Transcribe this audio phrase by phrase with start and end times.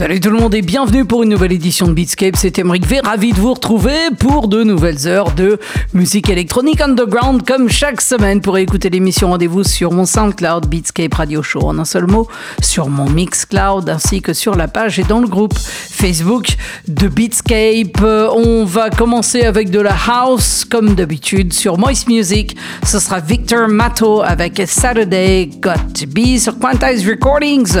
[0.00, 2.34] Salut tout le monde et bienvenue pour une nouvelle édition de Beatscape.
[2.34, 5.58] C'est Emric V, ravi de vous retrouver pour de nouvelles heures de
[5.92, 8.40] musique électronique underground comme chaque semaine.
[8.40, 12.26] Pour écouter l'émission, rendez-vous sur mon SoundCloud Beatscape Radio Show en un seul mot,
[12.62, 16.56] sur mon Mixcloud ainsi que sur la page et dans le groupe Facebook
[16.88, 18.02] de Beatscape.
[18.02, 22.56] On va commencer avec de la house comme d'habitude sur Moist Music.
[22.86, 27.76] Ce sera Victor Matto avec Saturday Got to Be sur Quantize Recordings.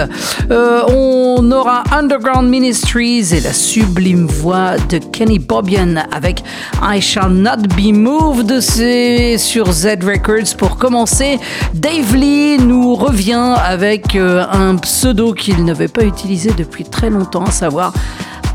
[0.50, 6.42] Euh, on aura un Underground Ministries et la sublime voix de Kenny Bobian avec
[6.82, 10.56] I Shall Not Be Moved sur Z Records.
[10.58, 11.38] Pour commencer,
[11.72, 17.44] Dave Lee nous revient avec euh, un pseudo qu'il n'avait pas utilisé depuis très longtemps,
[17.44, 17.92] à savoir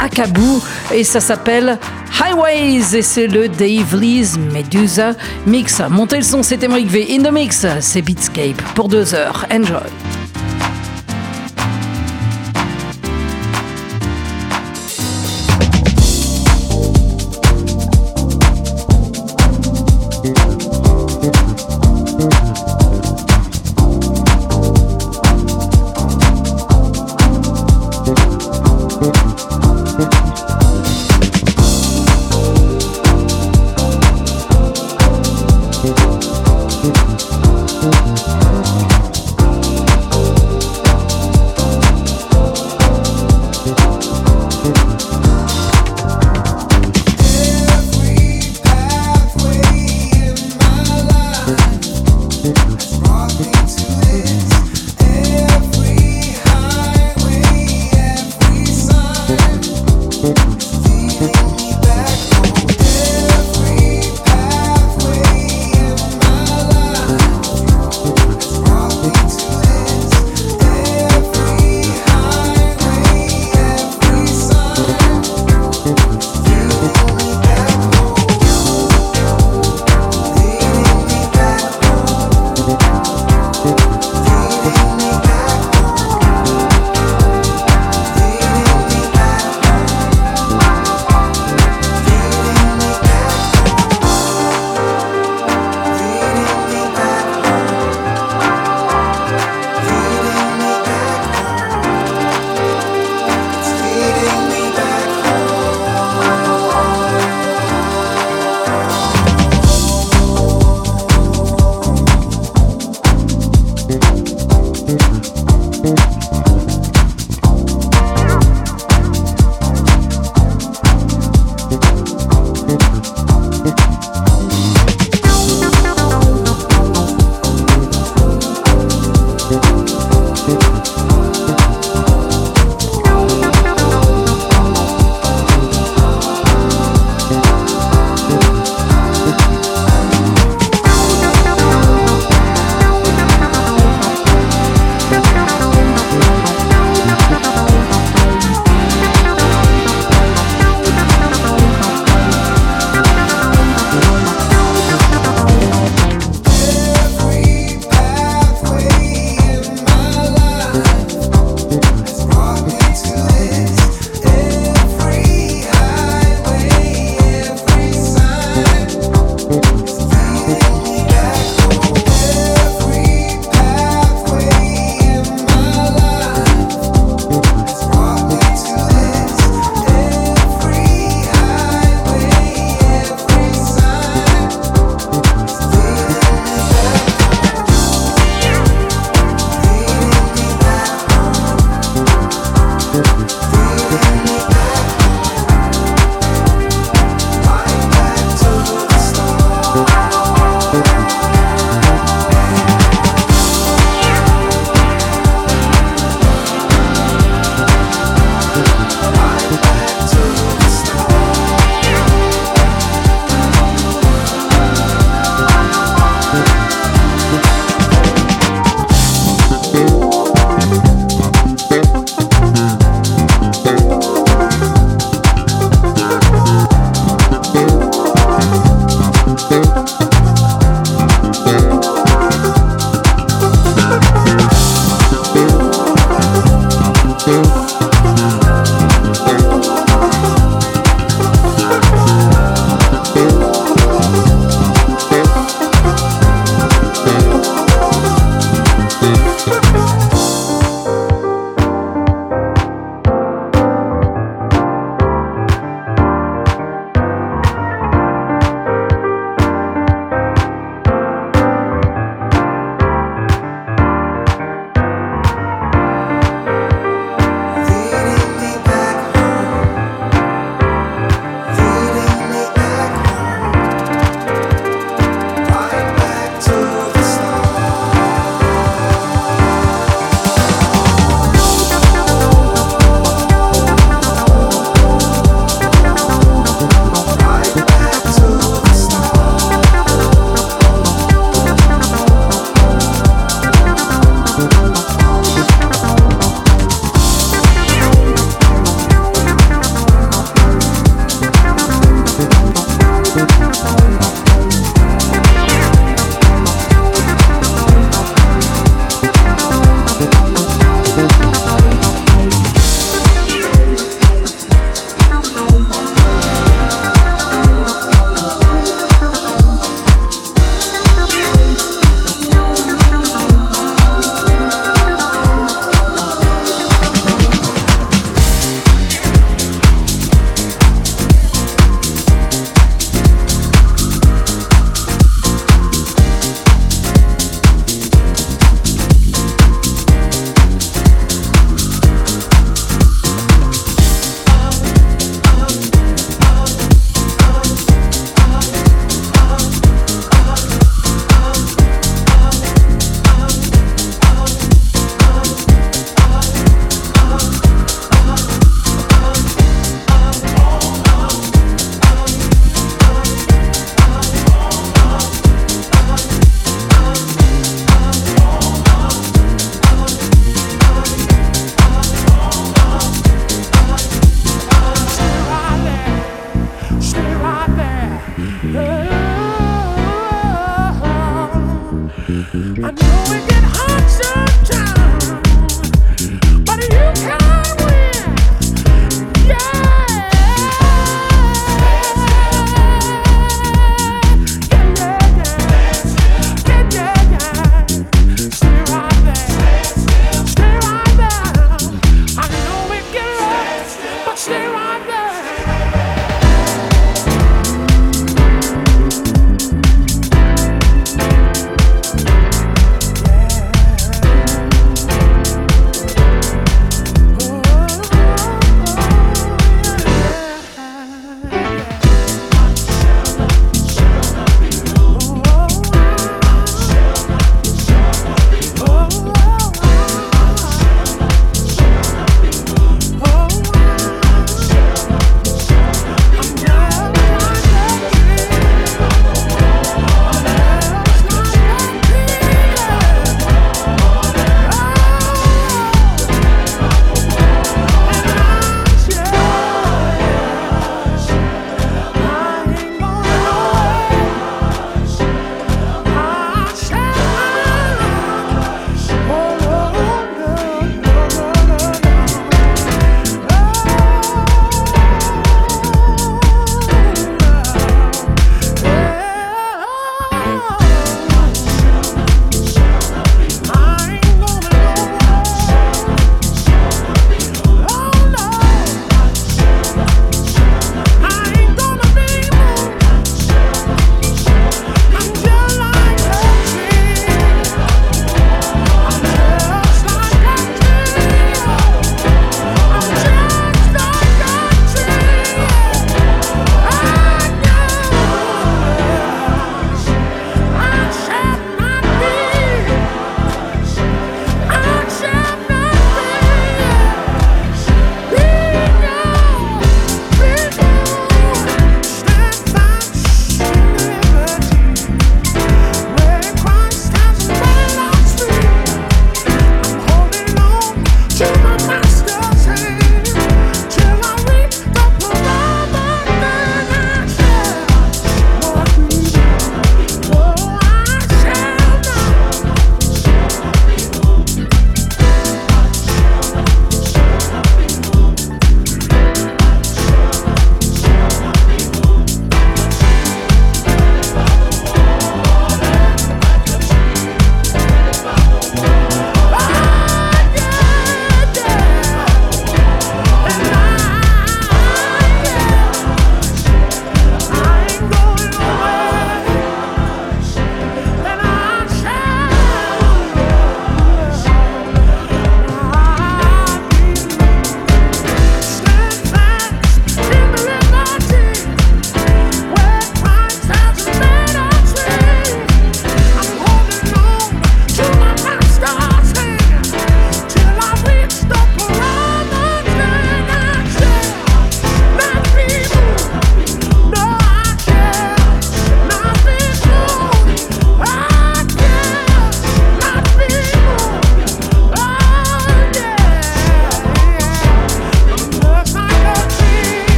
[0.00, 0.58] Akabu
[0.92, 1.78] et ça s'appelle
[2.20, 5.12] Highways et c'est le Dave Lee's Medusa
[5.46, 5.80] Mix.
[5.90, 7.06] Montez le son, c'était Mike V.
[7.08, 9.46] In the Mix, c'est Beatscape pour deux heures.
[9.48, 10.23] Enjoy!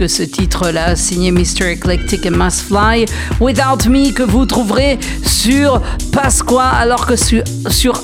[0.00, 1.72] Que ce titre-là, signé Mr.
[1.72, 3.04] Eclectic et Mass Fly,
[3.38, 8.02] Without Me, que vous trouverez sur Pasqua, alors que sur, sur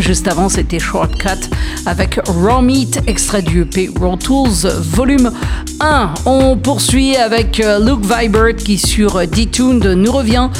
[0.00, 1.48] juste avant, c'était Shortcut
[1.86, 5.30] avec Raw Meat, extrait du EP Raw Tools, volume
[5.78, 6.14] 1.
[6.26, 10.50] On poursuit avec euh, Luke Vibert qui, sur D-Tuned, nous revient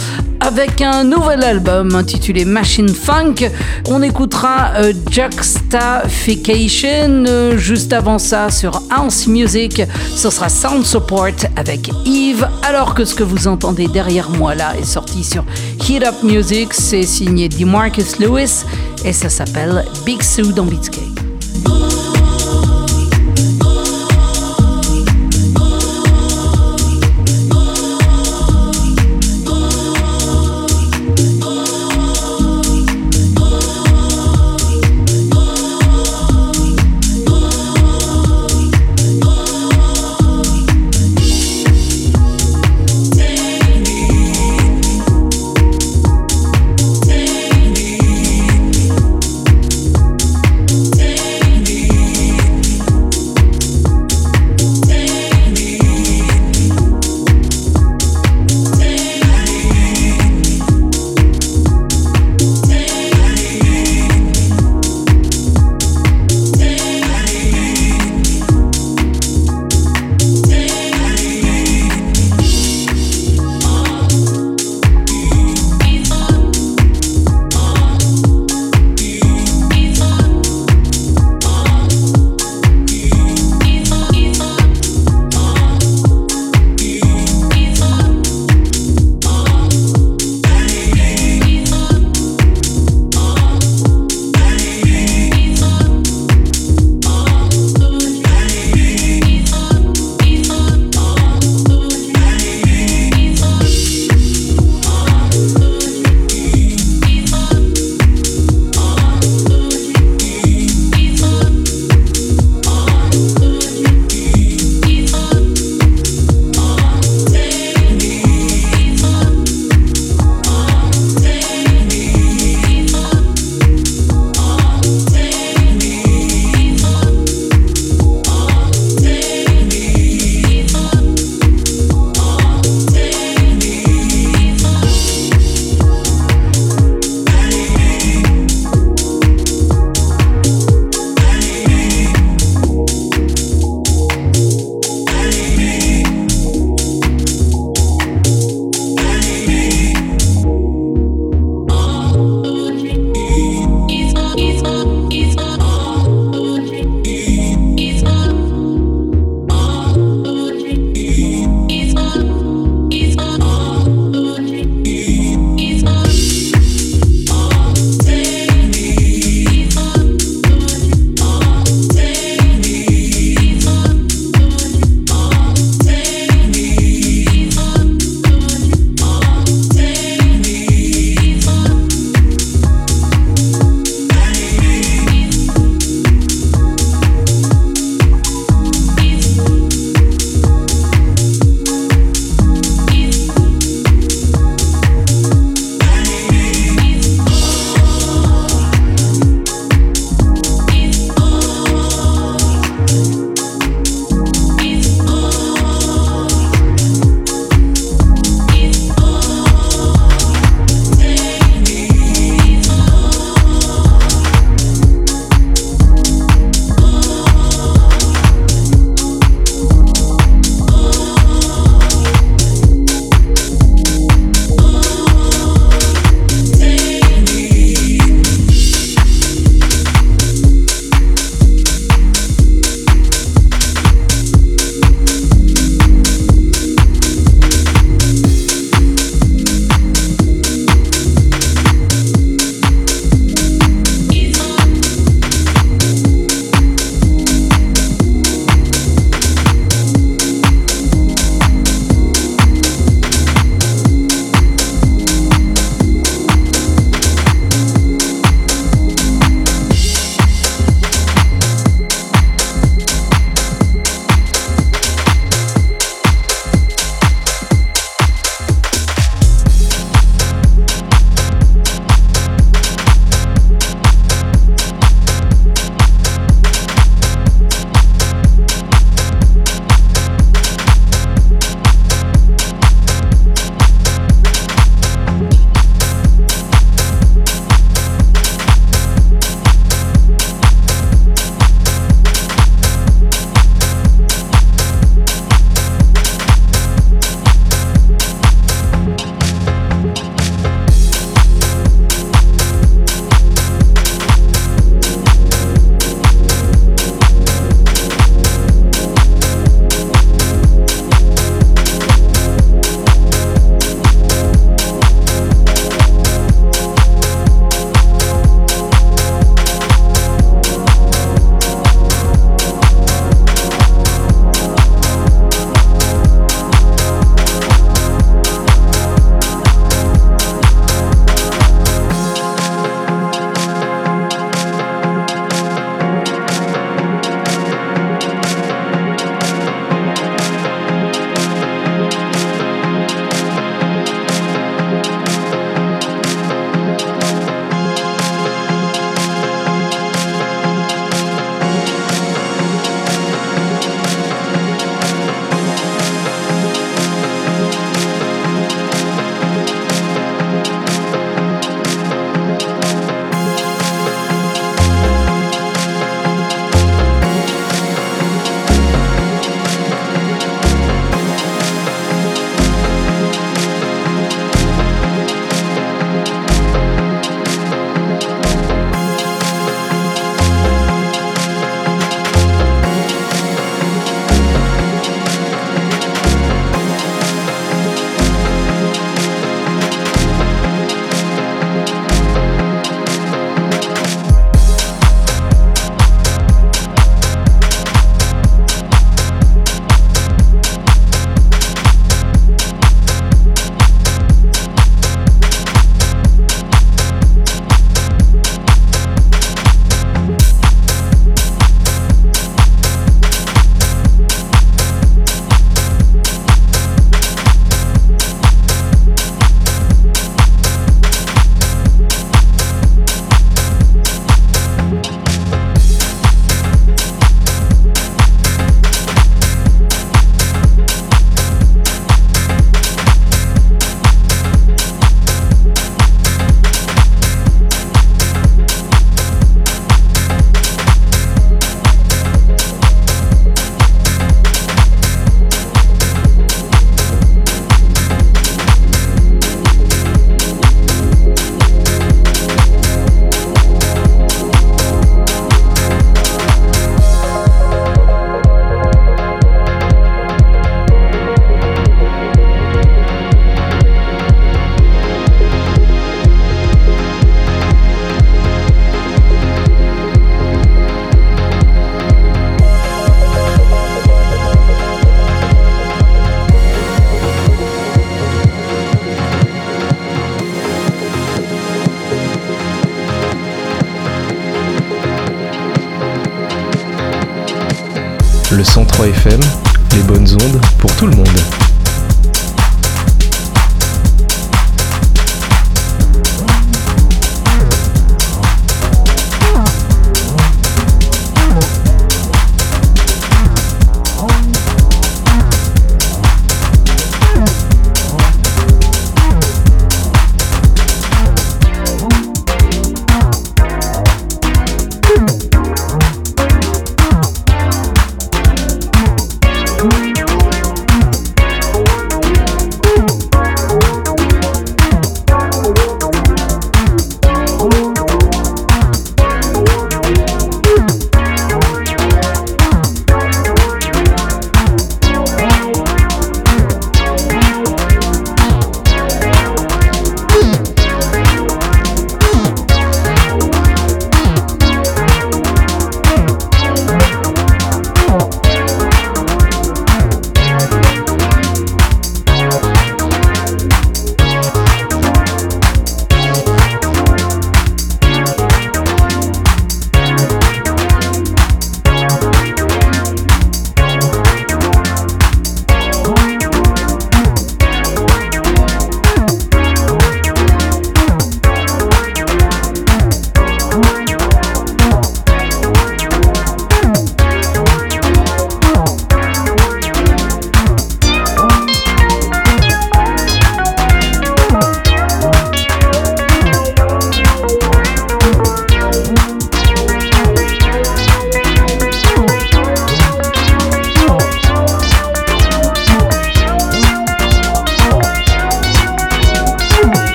[0.48, 3.50] avec un nouvel album intitulé Machine Funk.
[3.87, 7.24] On écoutera euh, Juxtafication.
[7.26, 9.82] Euh, juste avant ça, sur House Music,
[10.16, 12.48] ce sera Sound Support avec Eve.
[12.62, 15.44] Alors que ce que vous entendez derrière moi là est sorti sur
[15.87, 16.72] Heat Up Music.
[16.72, 18.64] C'est signé DeMarcus Lewis
[19.04, 21.17] et ça s'appelle Big Sue dans Beatscape.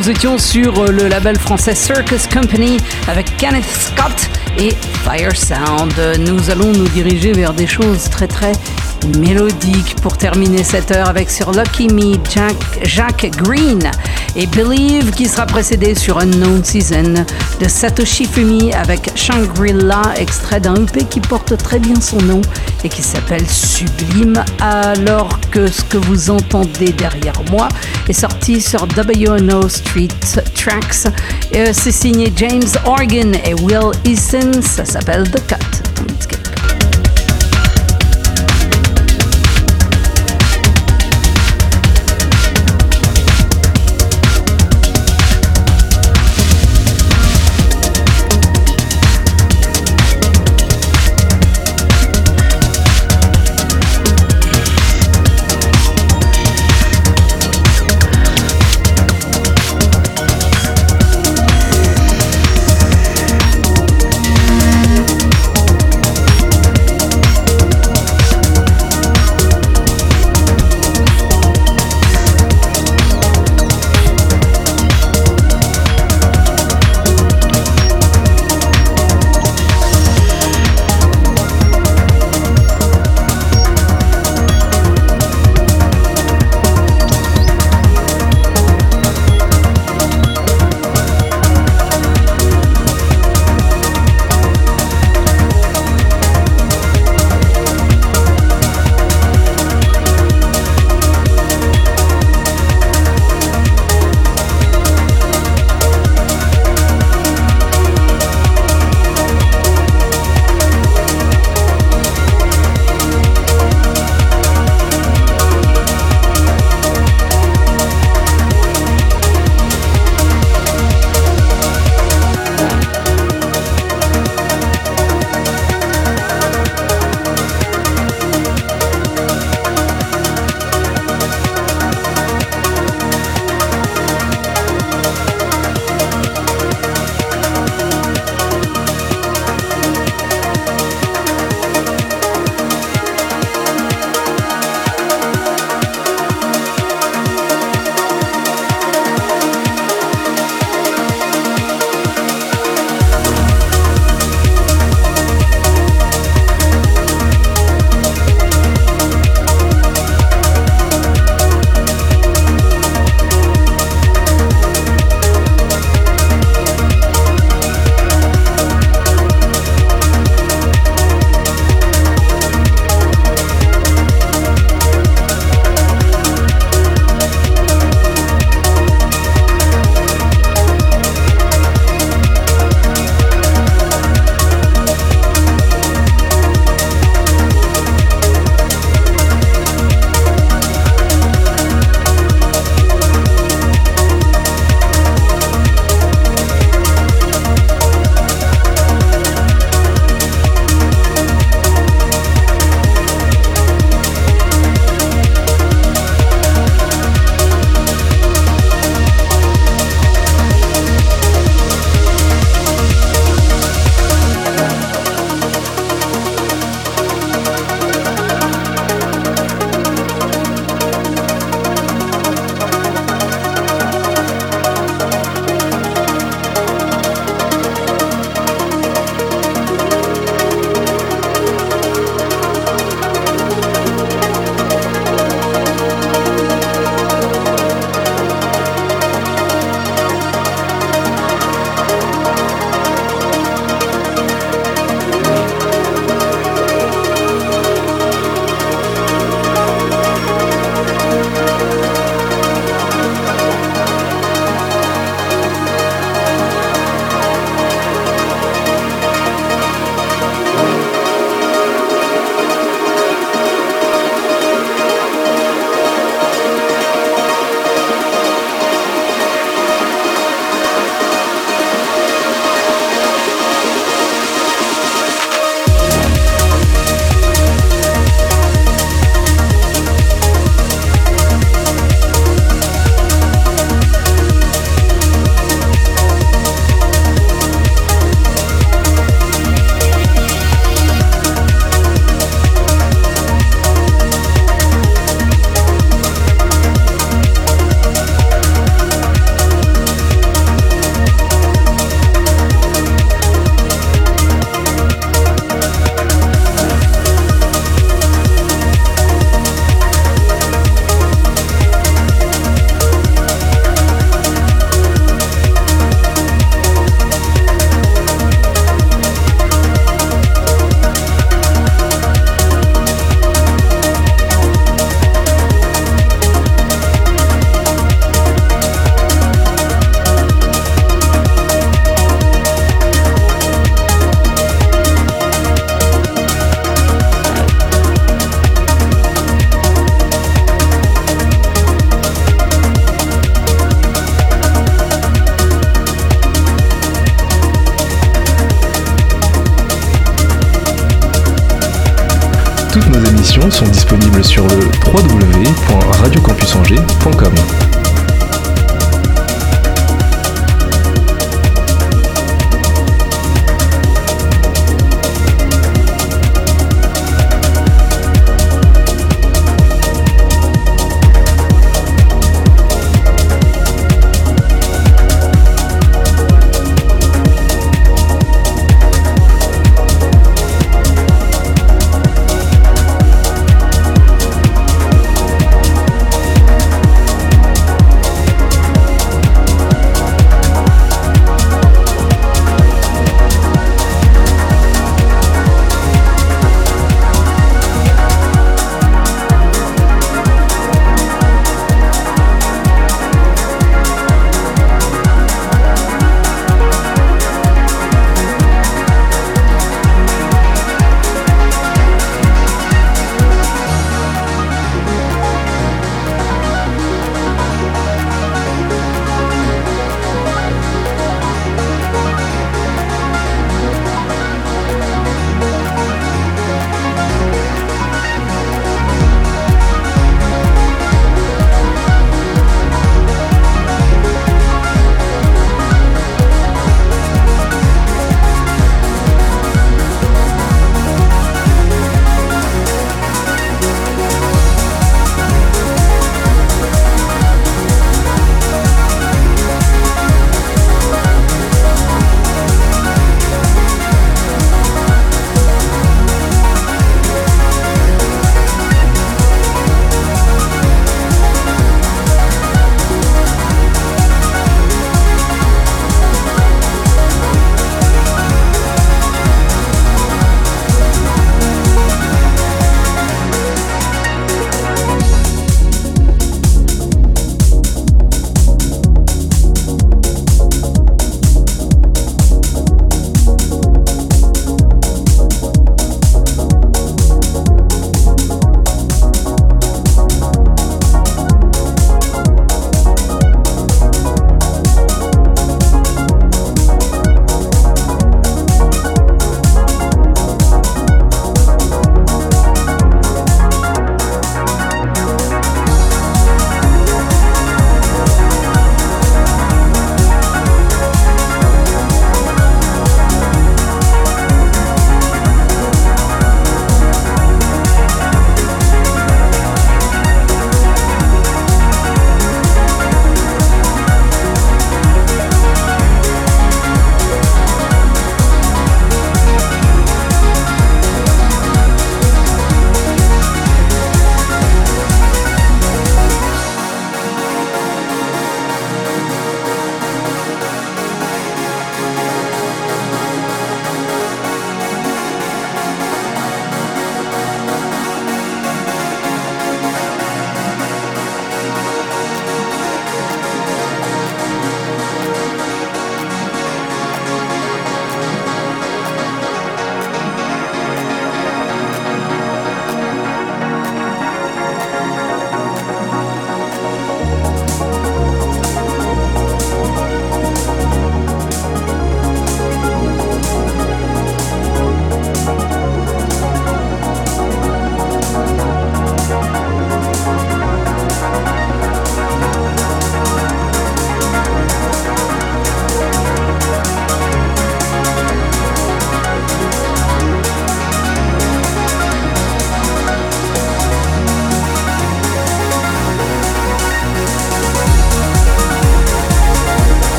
[0.00, 4.70] Nous étions sur le label français Circus Company avec Kenneth Scott et
[5.04, 5.92] Fire Sound.
[6.20, 8.52] Nous allons nous diriger vers des choses très très
[9.18, 13.90] mélodiques pour terminer cette heure avec sur Lucky Me Jack, Jack Green
[14.36, 17.24] et Believe qui sera précédé sur Unknown Season
[17.60, 22.40] de Satoshi Fumi avec Shangri-La, extrait d'un EP qui porte très bien son nom
[22.84, 27.68] et qui s'appelle Sublime, alors que ce que vous entendez derrière moi
[28.10, 30.08] est sorti sur WNO Street
[30.54, 31.06] Tracks.
[31.54, 35.79] Euh, c'est signé James Organ et Will Easton, ça s'appelle The Cut.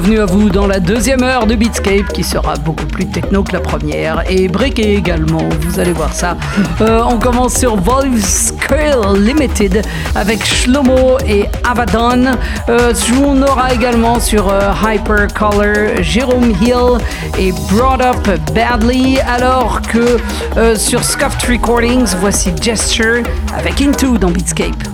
[0.00, 3.52] Bienvenue à vous dans la deuxième heure de Beatscape qui sera beaucoup plus techno que
[3.52, 6.36] la première et breaké également, vous allez voir ça.
[6.80, 9.86] Euh, on commence sur Volve Scale Limited
[10.16, 12.36] avec Shlomo et Avadon.
[12.68, 12.92] Euh,
[13.24, 16.98] on aura également sur euh, Hypercolor Jérôme Hill
[17.38, 20.18] et Brought Up Badly alors que
[20.56, 23.22] euh, sur Scuffed Recordings, voici Gesture
[23.56, 24.93] avec Into dans Beatscape.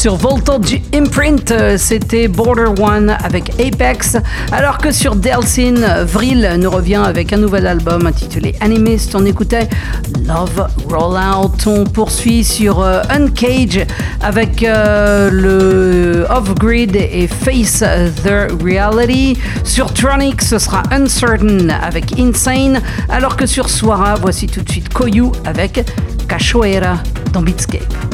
[0.00, 4.16] Sur Voltage Imprint, euh, c'était Border One avec Apex,
[4.50, 9.14] alors que sur Delsin, Vril nous revient avec un nouvel album intitulé Animist.
[9.14, 9.68] On écoutait
[10.26, 11.52] Love Rollout.
[11.66, 13.84] On poursuit sur euh, Uncage
[14.22, 19.36] avec euh, le Off-Grid et Face the Reality.
[19.64, 24.88] Sur Tronic, ce sera Uncertain avec Insane, alors que sur Soara, voici tout de suite
[24.88, 25.84] Koyu avec
[26.26, 26.94] Cachoeira
[27.34, 28.09] dans Beatscape.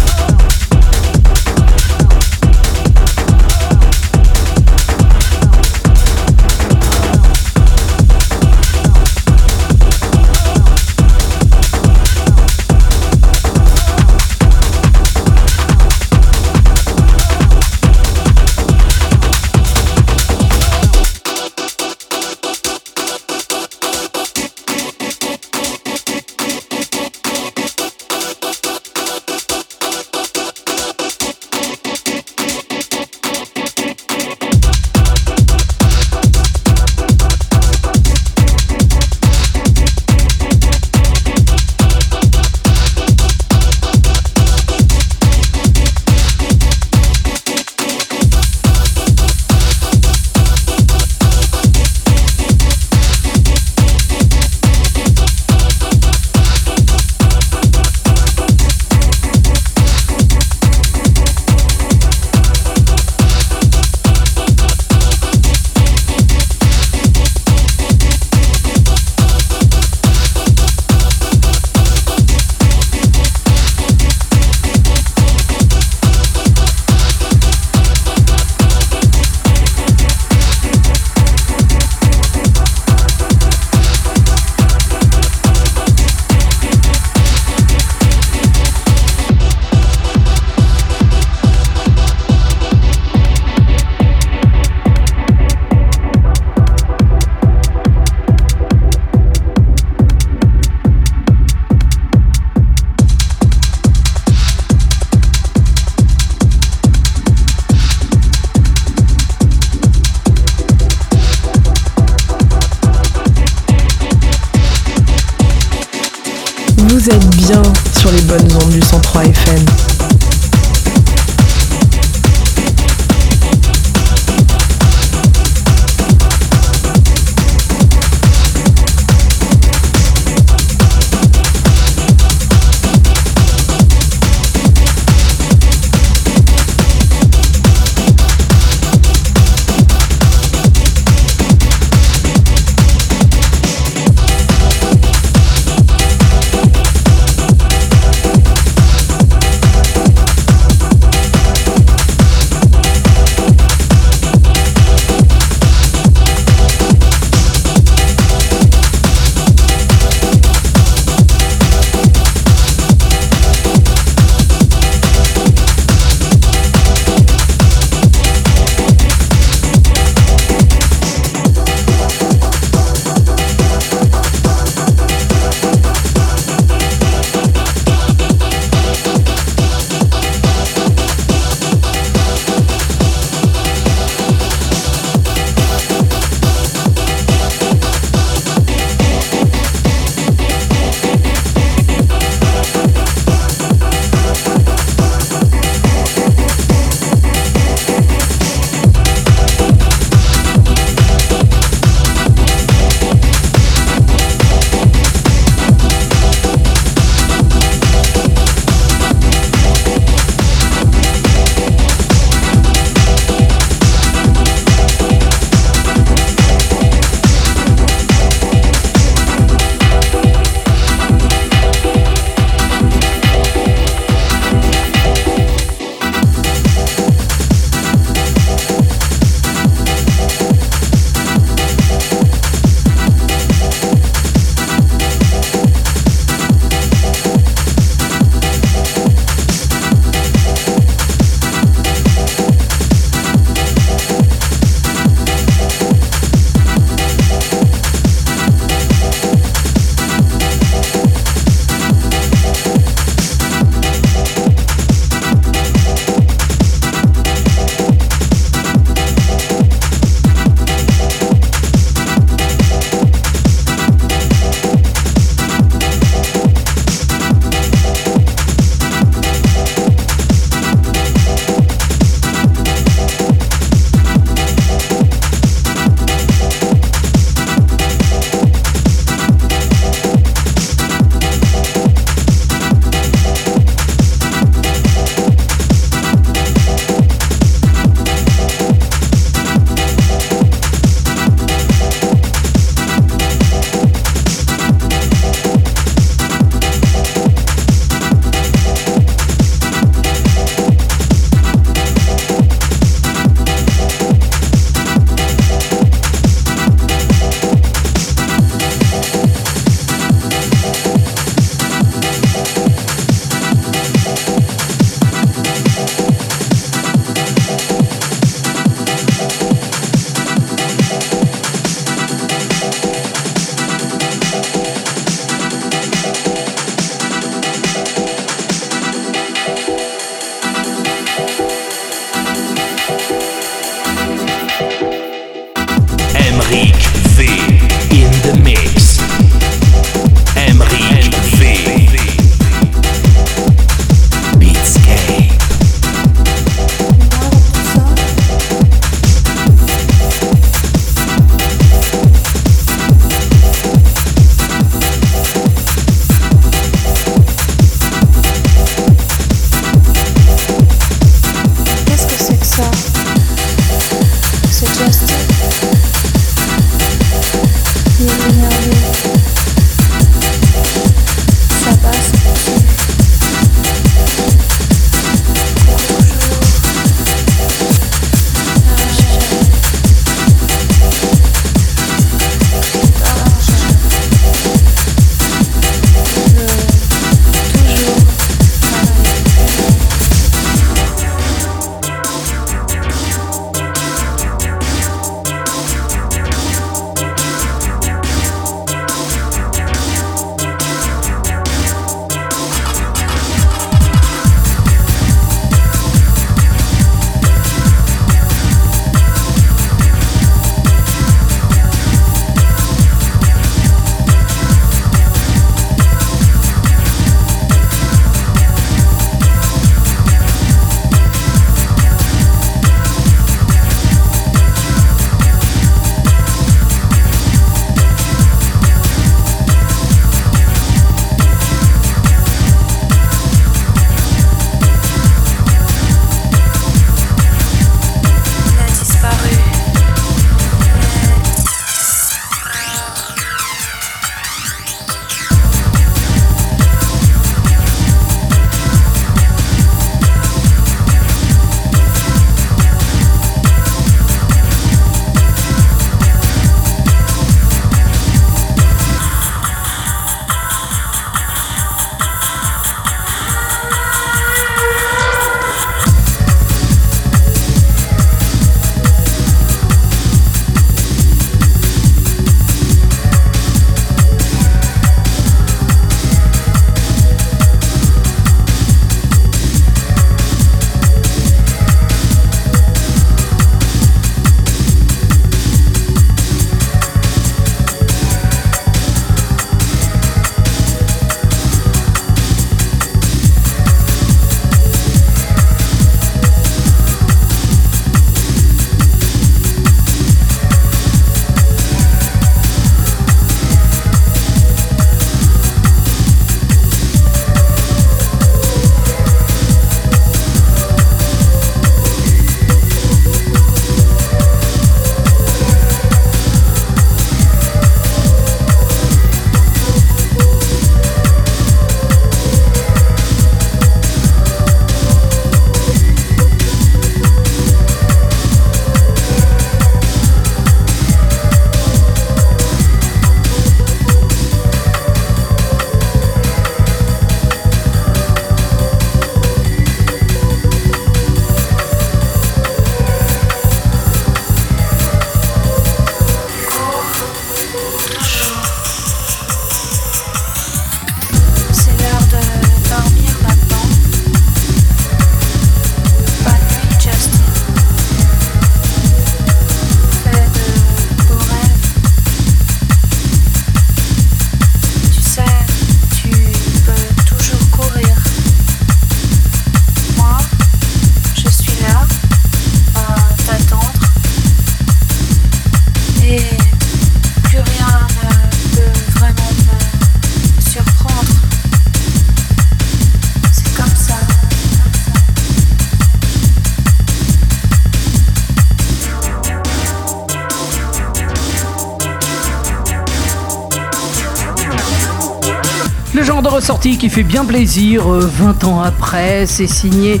[596.72, 599.26] Qui fait bien plaisir 20 ans après.
[599.26, 600.00] C'est signé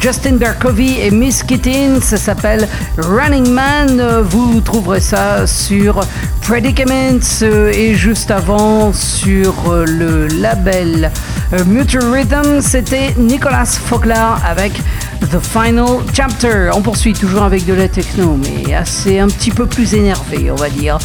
[0.00, 2.00] Justin Berkovey et Miss Kittin.
[2.00, 2.68] Ça s'appelle
[2.98, 4.22] Running Man.
[4.22, 6.00] Vous trouverez ça sur
[6.42, 7.20] Predicaments
[7.72, 9.54] et juste avant sur
[9.86, 11.12] le label
[11.66, 12.60] Mutual Rhythm.
[12.60, 14.72] C'était Nicolas Fogler avec
[15.30, 16.70] The Final Chapter.
[16.74, 20.19] On poursuit toujours avec de la techno, mais assez un petit peu plus énervé,
[20.50, 20.98] on va dire.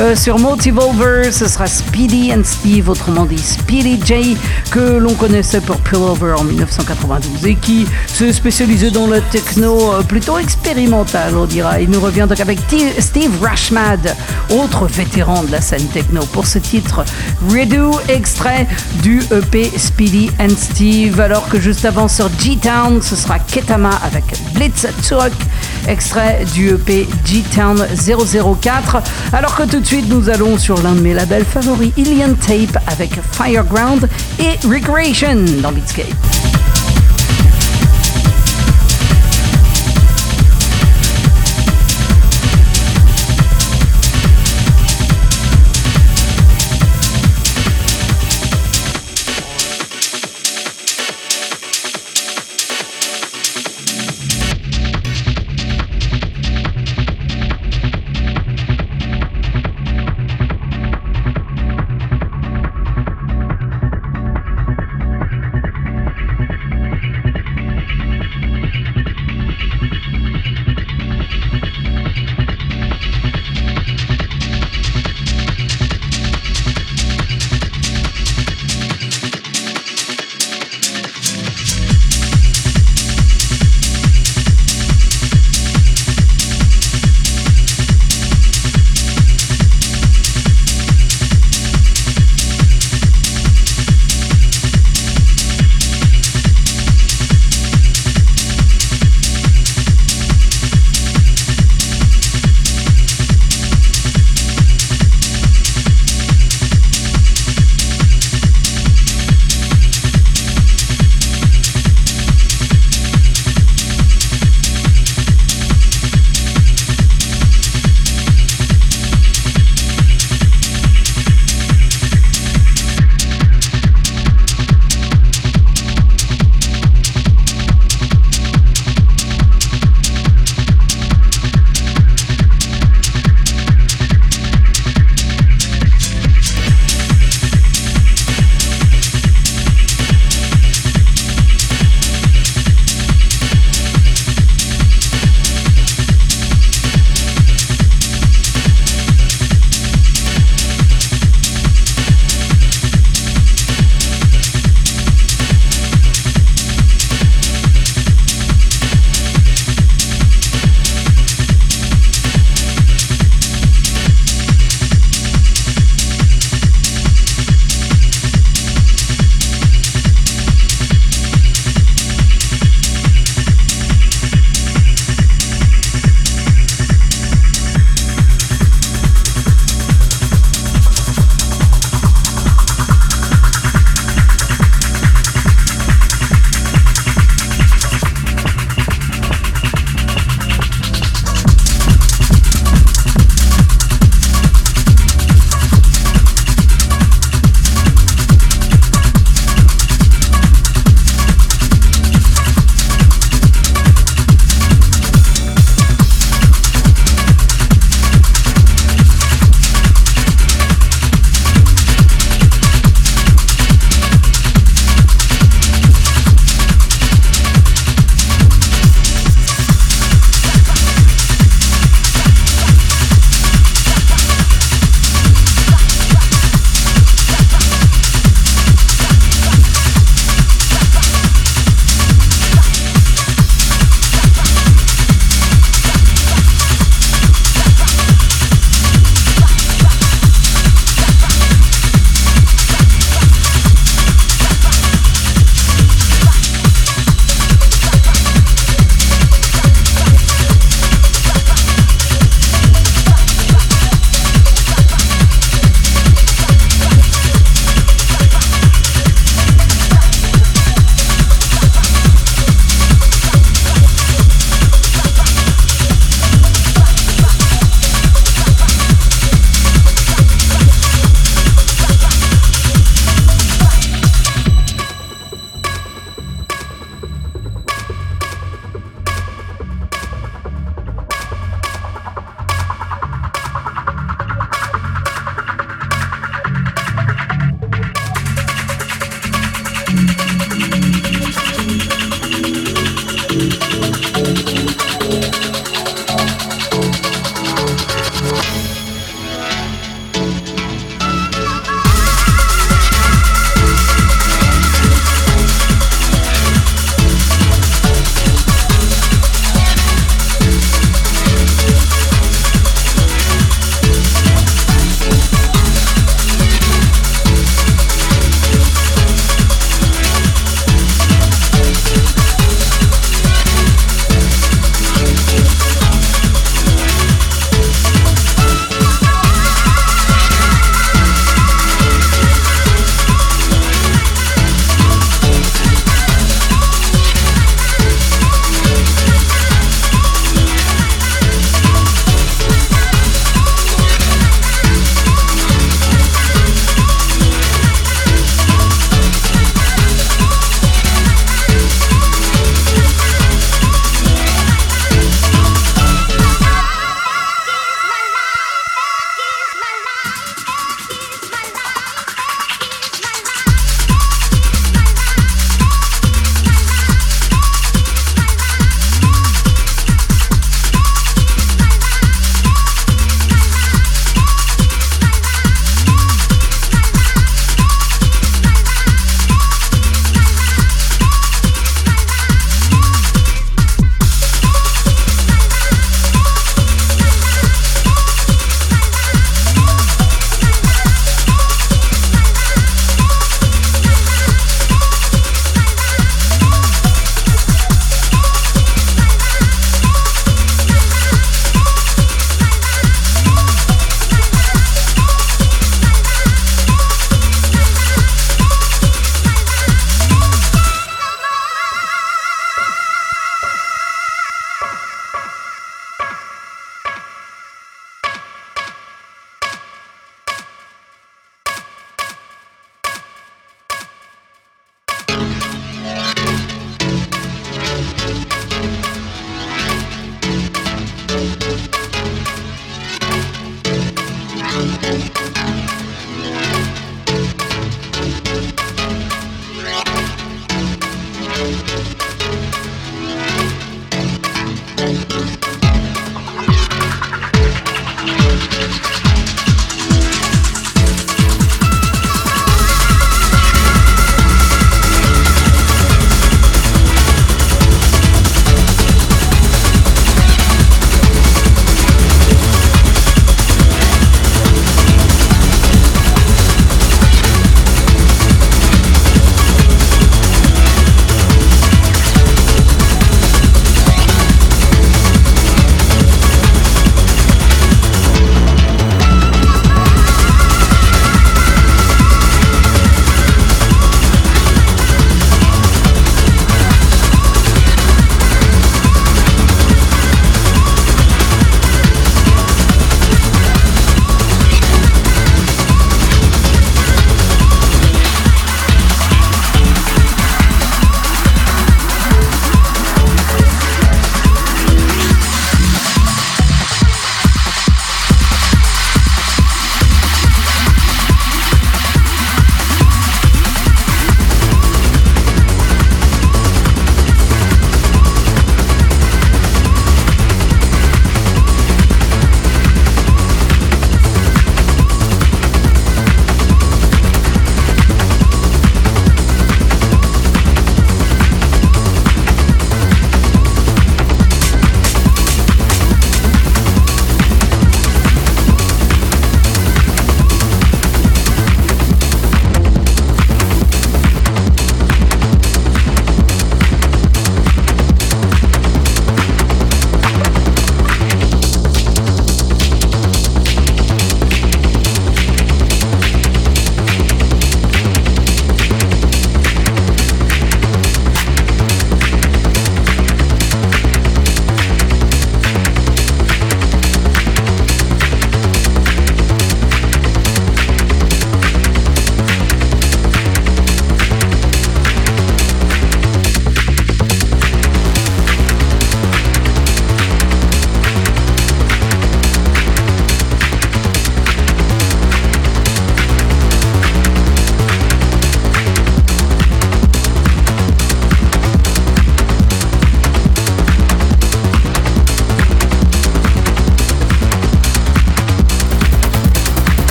[0.00, 4.36] Euh, sur Multivolver, ce sera Speedy and Steve, autrement dit Speedy J,
[4.70, 10.02] que l'on connaissait pour Pullover en 1992 et qui se spécialisait dans la techno euh,
[10.02, 11.80] plutôt expérimentale, on dira.
[11.80, 12.58] Il nous revient donc avec
[12.98, 14.16] Steve Rashmad,
[14.50, 17.04] autre vétéran de la scène techno, pour ce titre
[17.48, 18.66] Redo, extrait
[19.02, 24.24] du EP Speedy and Steve, alors que juste avant sur G-Town, ce sera Ketama avec
[24.54, 25.32] Blitz Truck,
[25.88, 28.98] extrait du EP G-Town 004.
[29.32, 32.82] Alors que tout de suite, nous allons sur l'un de mes labels favoris, Ilian Tape,
[32.86, 36.31] avec Fireground et Recreation dans Beatscape.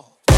[0.00, 0.29] all.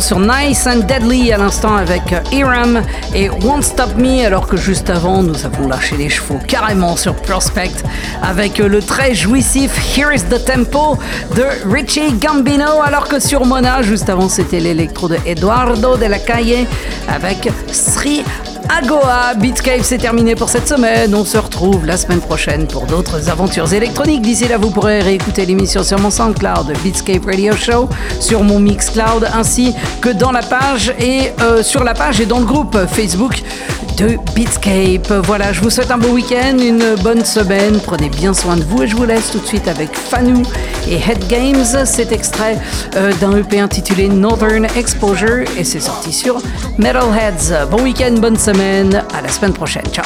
[0.00, 2.82] Sur Nice and Deadly à l'instant avec Iram
[3.14, 7.14] et Won't Stop Me, alors que juste avant, nous avons lâché les chevaux carrément sur
[7.16, 7.72] Prospect
[8.22, 10.98] avec le très jouissif Here is the Tempo
[11.34, 16.18] de Richie Gambino, alors que sur Mona, juste avant, c'était l'électro de Eduardo de la
[16.18, 16.66] Calle
[17.08, 18.22] avec Sri
[18.78, 19.34] Agoa.
[19.34, 21.12] Beatscape, c'est terminé pour cette semaine.
[21.14, 24.22] On se retrouve la semaine prochaine pour d'autres aventures électroniques.
[24.22, 27.88] D'ici là, vous pourrez réécouter l'émission sur mon SoundCloud, Beatscape Radio Show,
[28.20, 32.38] sur mon Mixcloud, ainsi que dans la page et euh, sur la page et dans
[32.38, 33.42] le groupe Facebook
[33.98, 35.12] de Beatscape.
[35.24, 37.80] Voilà, je vous souhaite un beau week-end, une bonne semaine.
[37.84, 40.44] Prenez bien soin de vous et je vous laisse tout de suite avec Fanou
[40.88, 41.64] et Head Games.
[41.84, 42.58] C'est extrait
[42.94, 46.40] euh, d'un EP intitulé Northern Exposure et c'est sorti sur
[46.78, 47.52] Metalheads.
[47.70, 49.04] Bon week-end, bonne semaine.
[49.16, 49.86] À la semaine prochaine.
[49.92, 50.04] Ciao.